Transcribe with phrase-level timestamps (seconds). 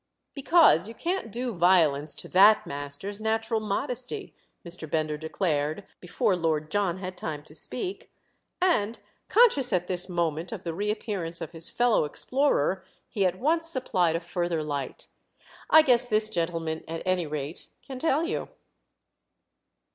[0.33, 4.33] "Because you can't do violence to that master's natural modesty,"
[4.67, 4.89] Mr.
[4.89, 8.11] Bender declared before Lord John had time to speak.
[8.59, 8.97] And
[9.29, 14.15] conscious at this moment of the reappearance of his fellow explorer, he at once supplied
[14.15, 15.07] a further light.
[15.69, 18.49] "I guess this gentleman at any rate can tell you."